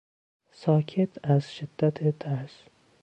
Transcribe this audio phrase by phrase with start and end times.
[0.51, 2.63] ساکت از شدت ترس